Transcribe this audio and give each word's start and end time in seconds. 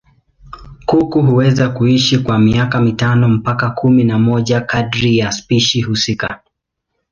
Kuku 0.85 1.21
huweza 1.21 1.69
kuishi 1.69 2.17
kwa 2.17 2.39
miaka 2.39 2.81
mitano 2.81 3.29
mpaka 3.29 3.69
kumi 3.69 4.03
na 4.03 4.19
moja 4.19 4.61
kadiri 4.61 5.17
ya 5.17 5.31
spishi 5.31 5.81
husika. 5.81 6.41